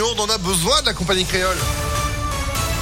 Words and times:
on 0.00 0.20
en 0.20 0.28
a 0.28 0.38
besoin 0.38 0.80
de 0.82 0.86
la 0.86 0.94
compagnie 0.94 1.24
créole. 1.24 1.56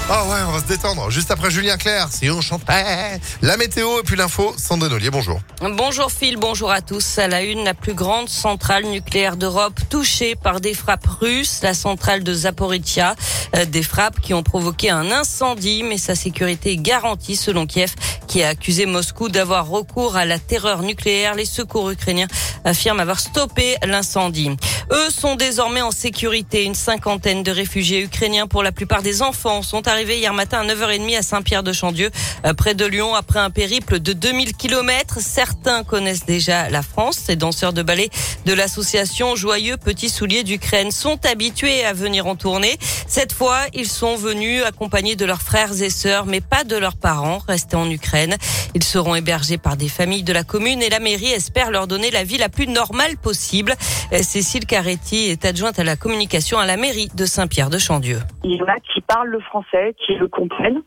Ah 0.09 0.25
ouais, 0.25 0.39
on 0.47 0.53
va 0.53 0.61
se 0.61 0.67
détendre. 0.67 1.11
Juste 1.11 1.33
après 1.33 1.51
Julien 1.51 1.77
Clerc, 1.77 2.11
si 2.13 2.31
on 2.31 2.41
chantait. 2.41 3.19
La 3.43 3.57
météo 3.57 3.99
et 3.99 4.03
puis 4.05 4.15
l'info, 4.15 4.55
Sandrine 4.57 4.93
Ollier, 4.93 5.11
bonjour. 5.11 5.41
Bonjour 5.61 6.13
Phil, 6.13 6.37
bonjour 6.37 6.71
à 6.71 6.81
tous. 6.81 7.19
À 7.19 7.27
la 7.27 7.43
une, 7.43 7.65
la 7.65 7.75
plus 7.75 7.95
grande 7.95 8.29
centrale 8.29 8.85
nucléaire 8.85 9.37
d'Europe 9.37 9.75
touchée 9.91 10.37
par 10.37 10.61
des 10.61 10.75
frappes 10.75 11.09
russes, 11.21 11.59
la 11.63 11.75
centrale 11.75 12.23
de 12.23 12.33
Zaporizhia. 12.33 13.17
Euh, 13.57 13.65
des 13.65 13.83
frappes 13.83 14.21
qui 14.21 14.33
ont 14.33 14.45
provoqué 14.45 14.91
un 14.91 15.11
incendie, 15.11 15.83
mais 15.83 15.99
sa 15.99 16.15
sécurité 16.15 16.73
est 16.73 16.77
garantie 16.77 17.35
selon 17.35 17.67
Kiev, 17.67 17.95
qui 18.29 18.45
a 18.45 18.49
accusé 18.49 18.87
Moscou 18.87 19.29
d'avoir 19.29 19.69
recours 19.69 20.17
à 20.17 20.25
la 20.25 20.39
terreur 20.39 20.83
nucléaire. 20.83 21.35
Les 21.35 21.47
secours 21.47 21.91
ukrainiens 21.91 22.29
affirment 22.65 23.01
avoir 23.01 23.19
stoppé 23.19 23.75
l'incendie. 23.85 24.57
Eux 24.93 25.11
sont 25.11 25.35
désormais 25.35 25.83
en 25.83 25.91
sécurité. 25.91 26.65
Une 26.65 26.77
cinquantaine 26.77 27.43
de 27.43 27.51
réfugiés 27.51 28.03
ukrainiens, 28.03 28.47
pour 28.47 28.63
la 28.63 28.71
plupart 28.71 29.03
des 29.03 29.21
enfants, 29.21 29.63
sont 29.63 29.89
arrivés 29.89 30.19
hier 30.19 30.33
matin 30.33 30.61
à 30.61 30.65
9h30 30.65 31.19
à 31.19 31.23
Saint-Pierre-de-Chandieu, 31.23 32.11
euh, 32.45 32.55
près 32.55 32.75
de 32.75 32.85
Lyon, 32.85 33.15
après 33.15 33.41
un 33.41 33.51
périple 33.51 33.99
de 33.99 34.13
2000 34.13 34.55
km. 34.55 35.19
Certains 35.21 35.83
connaissent 35.83 36.25
déjà 36.25 36.71
la 36.71 36.83
France. 36.83 37.19
Ces 37.27 37.35
danseurs 37.35 37.73
de 37.73 37.83
ballet 37.83 38.11
de 38.45 38.53
l'association 38.53 39.35
Joyeux 39.35 39.77
Petits 39.77 40.09
Souliers 40.09 40.45
d'Ukraine 40.45 40.93
sont 40.93 41.19
habitués 41.27 41.85
à 41.85 41.93
venir 41.93 42.29
en 42.29 42.37
tournée. 42.37 42.79
Cette 43.09 43.33
fois, 43.33 43.63
ils 43.75 43.89
sont 43.89 44.15
venus 44.15 44.63
accompagnés 44.63 45.17
de 45.17 45.25
leurs 45.25 45.43
frères 45.43 45.83
et 45.83 45.91
sœurs, 45.91 46.27
mais 46.27 46.41
pas 46.41 46.63
de 46.63 46.77
leurs 46.77 46.97
parents 46.97 47.39
restés 47.39 47.77
en 47.77 47.91
Ukraine. 47.91 48.37
Ils 48.75 48.85
seront 48.85 49.17
hébergés 49.17 49.59
par 49.59 49.77
des 49.77 49.89
familles 49.89 50.23
de 50.23 50.33
la 50.33 50.45
commune 50.45 50.81
et 50.81 50.91
la 50.91 51.01
mairie 51.01 51.33
espère 51.33 51.73
leur 51.73 51.89
donner 51.89 52.13
la 52.13 52.23
vie 52.23 52.39
la 52.39 52.49
plus 52.49 52.69
normale 52.69 53.17
possible. 53.17 53.75
Euh, 54.13 54.21
Cécile 54.23 54.67
Caretti 54.77 55.31
est 55.31 55.47
adjointe 55.47 55.79
à 55.79 55.85
la 55.85 55.97
communication 55.97 56.59
à 56.59 56.67
la 56.67 56.77
mairie 56.77 57.09
de 57.17 57.25
Saint-Pierre-de-Chandieu. 57.25 58.19
Il 58.45 58.57
y 58.57 58.63
en 58.63 58.67
a 58.67 58.79
qui 58.79 59.01
parlent 59.01 59.31
le 59.31 59.41
français, 59.41 59.95
qui 60.05 60.15
le 60.17 60.29
comprennent. 60.29 60.83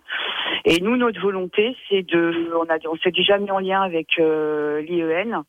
Et 0.64 0.80
nous, 0.80 0.96
notre 0.96 1.20
volonté, 1.20 1.76
c'est 1.90 2.04
de, 2.04 2.54
on 2.56 2.72
a, 2.72 2.78
on 2.88 2.98
s'est 2.98 3.10
déjà 3.10 3.40
mis 3.40 3.50
en 3.50 3.58
lien 3.58 3.82
avec 3.82 4.10
euh, 4.20 4.80
l'IEN 4.82 5.44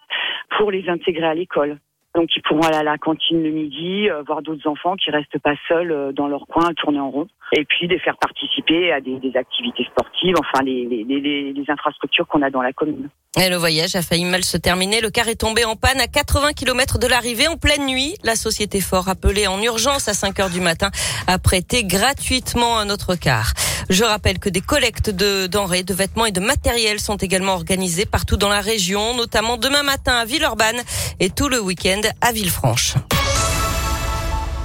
pour 0.57 0.71
les 0.71 0.89
intégrer 0.89 1.27
à 1.27 1.35
l'école. 1.35 1.81
Donc, 2.17 2.29
ils 2.37 2.43
pourront 2.43 2.63
aller 2.63 2.79
à 2.79 2.83
la 2.83 2.99
cantine 2.99 3.41
le 3.43 3.51
midi, 3.51 4.11
euh, 4.11 4.23
voir 4.27 4.43
d'autres 4.43 4.69
enfants 4.69 4.97
qui 4.97 5.11
restent 5.11 5.39
pas 5.39 5.55
seuls 5.69 5.93
euh, 5.93 6.13
dans 6.13 6.27
leur 6.27 6.47
coin 6.49 6.73
tourner 6.77 6.99
en 6.99 7.11
rond. 7.11 7.29
Et 7.53 7.65
puis, 7.65 7.87
les 7.87 8.01
faire 8.01 8.17
participer 8.17 8.93
à 8.93 9.01
des, 9.01 9.21
activités 9.37 9.85
sportives, 9.85 10.35
enfin, 10.39 10.65
les, 10.65 10.87
les, 10.87 11.65
infrastructures 11.69 12.27
qu'on 12.27 12.43
a 12.43 12.51
dans 12.51 12.63
la 12.63 12.73
commune. 12.73 13.09
Le 13.37 13.57
voyage 13.57 13.95
a 13.95 14.03
failli 14.03 14.25
mal 14.25 14.43
se 14.43 14.57
terminer. 14.57 15.01
Le 15.01 15.11
car 15.11 15.29
est 15.29 15.41
tombé 15.41 15.65
en 15.65 15.77
panne 15.77 16.01
à 16.01 16.09
80 16.09 16.53
km 16.53 16.99
de 16.99 17.07
l'arrivée 17.07 17.47
en 17.47 17.57
pleine 17.57 17.87
nuit. 17.87 18.15
La 18.25 18.35
société 18.35 18.81
Fort, 18.81 19.09
appelée 19.09 19.47
en 19.47 19.63
urgence 19.63 20.09
à 20.09 20.15
5 20.15 20.41
heures 20.41 20.51
du 20.51 20.61
matin, 20.61 20.91
a 21.29 21.39
prêté 21.39 21.85
gratuitement 21.85 22.79
un 22.79 22.91
autre 22.91 23.15
car. 23.15 23.53
Je 23.91 24.05
rappelle 24.05 24.39
que 24.39 24.49
des 24.49 24.61
collectes 24.61 25.11
de 25.11 25.49
denrées, 25.49 25.83
de 25.83 25.93
vêtements 25.93 26.25
et 26.25 26.31
de 26.31 26.39
matériel 26.39 27.01
sont 27.01 27.17
également 27.17 27.55
organisées 27.55 28.07
partout 28.07 28.37
dans 28.37 28.49
la 28.49 28.61
région, 28.61 29.17
notamment 29.17 29.57
demain 29.57 29.83
matin 29.83 30.15
à 30.15 30.25
Villeurbanne 30.25 30.81
et 31.19 31.29
tout 31.29 31.49
le 31.49 31.61
week-end 31.61 32.01
à 32.21 32.31
Villefranche. 32.31 32.95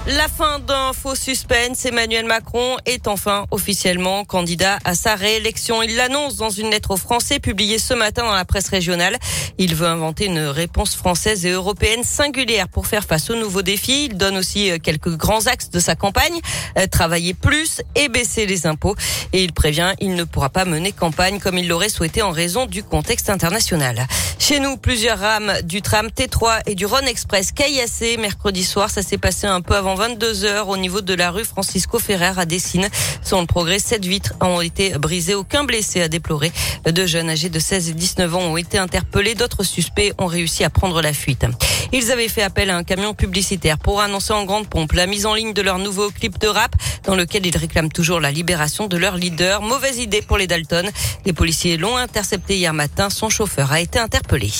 La 0.07 0.27
fin 0.27 0.59
d'un 0.59 0.93
faux 0.93 1.15
suspense. 1.15 1.83
Emmanuel 1.83 2.25
Macron 2.25 2.77
est 2.85 3.07
enfin 3.07 3.47
officiellement 3.49 4.23
candidat 4.23 4.77
à 4.85 4.93
sa 4.93 5.15
réélection. 5.15 5.81
Il 5.81 5.95
l'annonce 5.95 6.35
dans 6.35 6.51
une 6.51 6.69
lettre 6.69 6.91
aux 6.91 6.97
Français 6.97 7.39
publiée 7.39 7.79
ce 7.79 7.95
matin 7.95 8.23
dans 8.23 8.35
la 8.35 8.45
presse 8.45 8.69
régionale. 8.69 9.17
Il 9.57 9.73
veut 9.73 9.87
inventer 9.87 10.25
une 10.25 10.41
réponse 10.41 10.95
française 10.95 11.47
et 11.47 11.49
européenne 11.49 12.03
singulière 12.03 12.67
pour 12.67 12.85
faire 12.85 13.03
face 13.03 13.31
aux 13.31 13.35
nouveaux 13.35 13.63
défis. 13.63 14.05
Il 14.05 14.17
donne 14.17 14.37
aussi 14.37 14.69
euh, 14.69 14.77
quelques 14.77 15.09
grands 15.09 15.47
axes 15.47 15.71
de 15.71 15.79
sa 15.79 15.95
campagne. 15.95 16.39
Euh, 16.77 16.85
travailler 16.85 17.33
plus 17.33 17.81
et 17.95 18.07
baisser 18.07 18.45
les 18.45 18.67
impôts. 18.67 18.95
Et 19.33 19.43
il 19.43 19.53
prévient, 19.53 19.93
il 20.01 20.13
ne 20.13 20.23
pourra 20.23 20.49
pas 20.49 20.65
mener 20.65 20.91
campagne 20.91 21.39
comme 21.39 21.57
il 21.57 21.67
l'aurait 21.67 21.89
souhaité 21.89 22.21
en 22.21 22.29
raison 22.29 22.67
du 22.67 22.83
contexte 22.83 23.31
international. 23.31 24.05
Chez 24.37 24.59
nous, 24.59 24.77
plusieurs 24.77 25.17
rames 25.17 25.53
du 25.63 25.81
tram 25.81 26.09
T3 26.09 26.61
et 26.67 26.75
du 26.75 26.85
Rhône 26.85 27.07
Express 27.07 27.51
caillassé 27.51 28.17
mercredi 28.17 28.63
soir. 28.63 28.91
Ça 28.91 29.01
s'est 29.01 29.17
passé 29.17 29.47
un 29.47 29.61
peu 29.61 29.75
avant 29.75 29.94
22 29.95 30.45
heures 30.45 30.69
au 30.69 30.77
niveau 30.77 31.01
de 31.01 31.13
la 31.13 31.31
rue 31.31 31.43
Francisco 31.45 31.99
Ferrer 31.99 32.33
à 32.37 32.45
Dessine. 32.45 32.87
Selon 33.23 33.41
le 33.41 33.47
progrès, 33.47 33.79
sept 33.79 34.05
vitres 34.05 34.33
ont 34.41 34.61
été 34.61 34.97
brisées. 34.97 35.35
Aucun 35.35 35.63
blessé 35.63 36.01
à 36.01 36.07
déplorer. 36.07 36.51
Deux 36.85 37.05
jeunes 37.05 37.29
âgés 37.29 37.49
de 37.49 37.59
16 37.59 37.89
et 37.89 37.93
19 37.93 38.35
ans 38.35 38.41
ont 38.41 38.57
été 38.57 38.77
interpellés. 38.77 39.35
D'autres 39.35 39.63
suspects 39.63 40.13
ont 40.17 40.27
réussi 40.27 40.63
à 40.63 40.69
prendre 40.69 41.01
la 41.01 41.13
fuite. 41.13 41.45
Ils 41.91 42.11
avaient 42.11 42.27
fait 42.27 42.41
appel 42.41 42.69
à 42.69 42.77
un 42.77 42.83
camion 42.83 43.13
publicitaire 43.13 43.77
pour 43.77 44.01
annoncer 44.01 44.33
en 44.33 44.45
grande 44.45 44.67
pompe 44.67 44.93
la 44.93 45.07
mise 45.07 45.25
en 45.25 45.33
ligne 45.33 45.53
de 45.53 45.61
leur 45.61 45.77
nouveau 45.77 46.09
clip 46.11 46.37
de 46.39 46.47
rap 46.47 46.75
dans 47.05 47.15
lequel 47.15 47.45
ils 47.45 47.57
réclament 47.57 47.91
toujours 47.91 48.19
la 48.19 48.31
libération 48.31 48.87
de 48.87 48.97
leur 48.97 49.17
leader. 49.17 49.61
Mauvaise 49.61 49.97
idée 49.97 50.21
pour 50.21 50.37
les 50.37 50.47
Dalton. 50.47 50.89
Les 51.25 51.33
policiers 51.33 51.77
l'ont 51.77 51.97
intercepté 51.97 52.57
hier 52.57 52.73
matin. 52.73 53.09
Son 53.09 53.29
chauffeur 53.29 53.71
a 53.71 53.79
été 53.79 53.99
interpellé. 53.99 54.51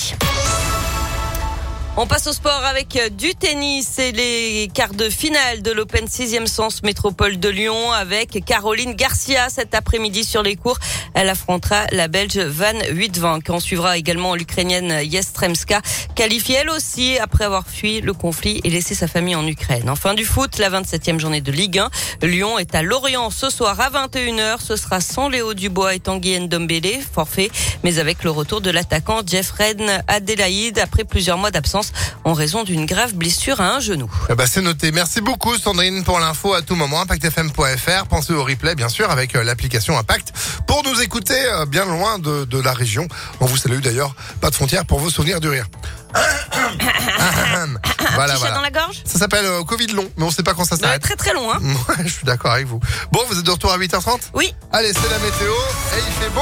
On 1.98 2.06
passe 2.06 2.26
au 2.26 2.32
sport 2.32 2.62
avec 2.66 2.94
euh, 2.96 3.08
du 3.08 3.34
tennis 3.34 3.98
et 3.98 4.12
les 4.12 4.68
quarts 4.74 4.92
de 4.92 5.08
finale 5.08 5.62
de 5.62 5.72
l'Open 5.72 6.04
6e 6.04 6.46
Sens 6.46 6.82
Métropole 6.82 7.40
de 7.40 7.48
Lyon 7.48 7.90
avec 7.90 8.44
Caroline 8.44 8.92
Garcia 8.92 9.48
cet 9.48 9.74
après-midi 9.74 10.22
sur 10.22 10.42
les 10.42 10.56
cours. 10.56 10.78
Elle 11.14 11.30
affrontera 11.30 11.86
la 11.92 12.08
Belge 12.08 12.36
Van 12.36 12.78
Huytvanck. 12.90 13.44
On 13.48 13.60
suivra 13.60 13.96
également 13.96 14.34
l'Ukrainienne 14.34 15.00
Yestremska, 15.04 15.80
qualifiée 16.14 16.56
elle 16.56 16.68
aussi 16.68 17.16
après 17.18 17.46
avoir 17.46 17.66
fui 17.66 18.02
le 18.02 18.12
conflit 18.12 18.60
et 18.64 18.68
laissé 18.68 18.94
sa 18.94 19.08
famille 19.08 19.34
en 19.34 19.46
Ukraine. 19.46 19.88
Enfin 19.88 20.12
du 20.12 20.26
foot, 20.26 20.58
la 20.58 20.68
27e 20.68 21.18
journée 21.18 21.40
de 21.40 21.50
Ligue 21.50 21.78
1. 21.78 21.90
Lyon 22.26 22.58
est 22.58 22.74
à 22.74 22.82
Lorient 22.82 23.30
ce 23.30 23.48
soir 23.48 23.80
à 23.80 23.88
21h. 23.88 24.60
Ce 24.60 24.76
sera 24.76 25.00
sans 25.00 25.30
Léo 25.30 25.54
Dubois 25.54 25.94
et 25.94 26.00
Tanguy 26.00 26.38
Ndombele, 26.40 27.00
forfait, 27.10 27.50
mais 27.84 27.98
avec 27.98 28.22
le 28.22 28.30
retour 28.30 28.60
de 28.60 28.68
l'attaquant 28.68 29.22
Jeff 29.26 29.50
Redden 29.52 30.02
Adélaïde 30.08 30.78
après 30.78 31.04
plusieurs 31.04 31.38
mois 31.38 31.50
d'absence 31.50 31.85
en 32.24 32.32
raison 32.32 32.64
d'une 32.64 32.86
grave 32.86 33.14
blessure 33.14 33.60
à 33.60 33.74
un 33.74 33.80
genou. 33.80 34.10
Eh 34.30 34.34
ben, 34.34 34.46
c'est 34.46 34.62
noté. 34.62 34.92
Merci 34.92 35.20
beaucoup 35.20 35.56
Sandrine 35.56 36.04
pour 36.04 36.18
l'info 36.20 36.54
à 36.54 36.62
tout 36.62 36.76
moment. 36.76 37.00
ImpactFM.fr. 37.02 38.06
Pensez 38.08 38.32
au 38.32 38.44
replay 38.44 38.74
bien 38.74 38.88
sûr 38.88 39.10
avec 39.10 39.34
euh, 39.36 39.44
l'application 39.44 39.98
Impact 39.98 40.32
pour 40.66 40.82
nous 40.84 41.00
écouter 41.00 41.40
euh, 41.46 41.66
bien 41.66 41.84
loin 41.84 42.18
de, 42.18 42.44
de 42.44 42.60
la 42.60 42.72
région. 42.72 43.08
On 43.40 43.46
vous 43.46 43.56
salue 43.56 43.80
d'ailleurs. 43.80 44.14
Pas 44.40 44.50
de 44.50 44.54
frontières 44.54 44.86
pour 44.86 45.00
vos 45.00 45.10
souvenirs 45.10 45.40
du 45.40 45.48
rire. 45.48 45.66
voilà, 48.14 48.34
Petit 48.34 48.42
chat 48.42 48.50
dans 48.52 48.60
la 48.60 48.70
gorge? 48.70 49.02
Ça 49.04 49.18
s'appelle 49.18 49.44
euh, 49.44 49.62
Covid 49.64 49.88
long, 49.88 50.08
mais 50.16 50.24
on 50.24 50.30
sait 50.30 50.42
pas 50.42 50.54
quand 50.54 50.64
ça 50.64 50.76
s'arrête. 50.76 51.02
Très 51.02 51.16
très 51.16 51.32
loin. 51.32 51.58
Ouais, 51.88 51.96
je 52.04 52.08
suis 52.08 52.24
d'accord 52.24 52.52
avec 52.52 52.66
vous. 52.66 52.80
Bon, 53.12 53.20
vous 53.28 53.38
êtes 53.38 53.44
de 53.44 53.50
retour 53.50 53.72
à 53.72 53.78
8h30 53.78 54.18
Oui. 54.34 54.52
Allez, 54.72 54.92
c'est 54.92 55.10
la 55.10 55.18
météo 55.18 55.52
et 55.94 55.98
il 56.06 56.12
fait 56.24 56.30
beau. 56.30 56.40